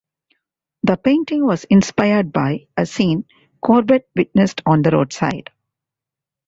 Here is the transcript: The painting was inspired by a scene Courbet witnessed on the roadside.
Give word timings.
The 0.81 0.97
painting 0.97 1.45
was 1.45 1.65
inspired 1.65 2.33
by 2.33 2.65
a 2.75 2.87
scene 2.87 3.25
Courbet 3.63 4.09
witnessed 4.15 4.63
on 4.65 4.81
the 4.81 4.89
roadside. 4.89 5.51